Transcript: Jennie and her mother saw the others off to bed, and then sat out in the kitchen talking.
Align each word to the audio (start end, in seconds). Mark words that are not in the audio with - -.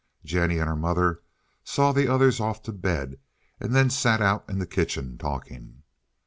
Jennie 0.25 0.57
and 0.57 0.67
her 0.67 0.75
mother 0.75 1.21
saw 1.63 1.91
the 1.91 2.11
others 2.11 2.39
off 2.39 2.63
to 2.63 2.71
bed, 2.71 3.19
and 3.59 3.75
then 3.75 3.91
sat 3.91 4.19
out 4.19 4.43
in 4.49 4.57
the 4.57 4.65
kitchen 4.65 5.15
talking. 5.15 5.83